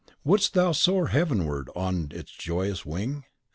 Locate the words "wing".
2.87-3.23